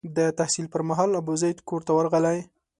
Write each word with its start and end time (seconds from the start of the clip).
د 0.17 0.19
تحصیل 0.39 0.65
پر 0.73 0.81
مهال 0.89 1.09
ابوزید 1.19 1.57
کور 1.69 1.81
ته 1.87 1.91
ورغلی. 1.95 2.39